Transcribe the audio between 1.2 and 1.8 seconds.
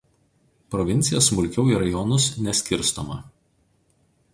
smulkiau į